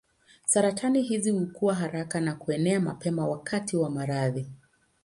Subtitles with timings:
[0.45, 4.47] Saratani hizi hukua haraka na kuenea mapema wakati wa maradhi.